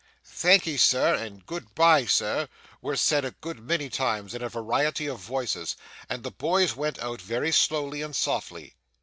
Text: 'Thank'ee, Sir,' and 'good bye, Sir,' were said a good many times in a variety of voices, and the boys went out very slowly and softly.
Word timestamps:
'Thank'ee, 0.25 0.77
Sir,' 0.77 1.13
and 1.13 1.45
'good 1.45 1.75
bye, 1.75 2.05
Sir,' 2.07 2.49
were 2.81 2.95
said 2.95 3.23
a 3.23 3.29
good 3.29 3.59
many 3.59 3.87
times 3.87 4.33
in 4.33 4.41
a 4.41 4.49
variety 4.49 5.05
of 5.05 5.19
voices, 5.19 5.75
and 6.09 6.23
the 6.23 6.31
boys 6.31 6.75
went 6.75 6.97
out 6.97 7.21
very 7.21 7.51
slowly 7.51 8.01
and 8.01 8.15
softly. 8.15 8.73